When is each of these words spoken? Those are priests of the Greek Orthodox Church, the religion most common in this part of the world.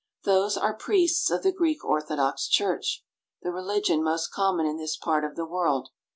Those 0.23 0.57
are 0.57 0.73
priests 0.73 1.29
of 1.29 1.43
the 1.43 1.51
Greek 1.51 1.85
Orthodox 1.85 2.47
Church, 2.47 3.03
the 3.43 3.51
religion 3.51 4.01
most 4.03 4.29
common 4.31 4.65
in 4.65 4.77
this 4.77 4.97
part 4.97 5.23
of 5.23 5.35
the 5.35 5.45
world. 5.45 5.89